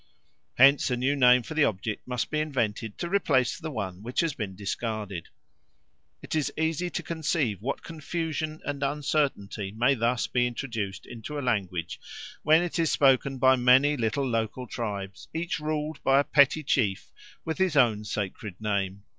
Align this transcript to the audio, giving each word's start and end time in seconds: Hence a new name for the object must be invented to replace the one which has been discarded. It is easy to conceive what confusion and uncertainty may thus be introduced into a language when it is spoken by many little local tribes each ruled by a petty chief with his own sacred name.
Hence 0.55 0.89
a 0.89 0.97
new 0.97 1.15
name 1.15 1.43
for 1.43 1.53
the 1.53 1.65
object 1.65 2.07
must 2.07 2.31
be 2.31 2.39
invented 2.39 2.97
to 2.97 3.07
replace 3.07 3.59
the 3.59 3.69
one 3.69 4.01
which 4.01 4.21
has 4.21 4.33
been 4.33 4.55
discarded. 4.55 5.27
It 6.23 6.33
is 6.33 6.51
easy 6.57 6.89
to 6.89 7.03
conceive 7.03 7.61
what 7.61 7.83
confusion 7.83 8.61
and 8.65 8.81
uncertainty 8.81 9.69
may 9.71 9.93
thus 9.93 10.25
be 10.25 10.47
introduced 10.47 11.05
into 11.05 11.37
a 11.37 11.41
language 11.45 11.99
when 12.41 12.63
it 12.63 12.79
is 12.79 12.89
spoken 12.91 13.37
by 13.37 13.55
many 13.57 13.95
little 13.95 14.27
local 14.27 14.65
tribes 14.65 15.27
each 15.35 15.59
ruled 15.59 16.01
by 16.03 16.19
a 16.19 16.23
petty 16.23 16.63
chief 16.63 17.11
with 17.45 17.59
his 17.59 17.77
own 17.77 18.03
sacred 18.03 18.59
name. 18.59 19.03